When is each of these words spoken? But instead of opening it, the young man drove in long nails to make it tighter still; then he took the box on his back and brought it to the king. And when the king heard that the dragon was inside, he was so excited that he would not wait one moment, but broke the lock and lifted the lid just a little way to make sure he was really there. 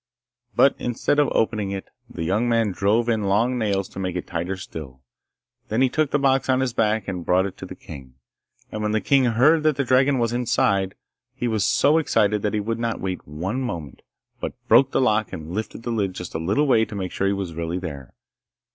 But 0.55 0.75
instead 0.79 1.19
of 1.19 1.29
opening 1.31 1.69
it, 1.69 1.87
the 2.09 2.23
young 2.23 2.49
man 2.49 2.71
drove 2.71 3.07
in 3.07 3.25
long 3.25 3.59
nails 3.59 3.87
to 3.89 3.99
make 3.99 4.15
it 4.15 4.25
tighter 4.25 4.57
still; 4.57 5.03
then 5.67 5.83
he 5.83 5.89
took 5.89 6.09
the 6.09 6.17
box 6.17 6.49
on 6.49 6.59
his 6.59 6.73
back 6.73 7.07
and 7.07 7.23
brought 7.23 7.45
it 7.45 7.55
to 7.57 7.67
the 7.67 7.75
king. 7.75 8.15
And 8.71 8.81
when 8.81 8.93
the 8.93 8.99
king 8.99 9.25
heard 9.25 9.61
that 9.61 9.75
the 9.75 9.83
dragon 9.83 10.17
was 10.17 10.33
inside, 10.33 10.95
he 11.35 11.47
was 11.47 11.63
so 11.63 11.99
excited 11.99 12.41
that 12.41 12.55
he 12.55 12.59
would 12.59 12.79
not 12.79 12.99
wait 12.99 13.27
one 13.27 13.61
moment, 13.61 14.01
but 14.39 14.53
broke 14.67 14.89
the 14.89 14.99
lock 15.01 15.31
and 15.31 15.51
lifted 15.53 15.83
the 15.83 15.91
lid 15.91 16.15
just 16.15 16.33
a 16.33 16.39
little 16.39 16.65
way 16.65 16.83
to 16.83 16.95
make 16.95 17.11
sure 17.11 17.27
he 17.27 17.33
was 17.33 17.53
really 17.53 17.77
there. 17.77 18.15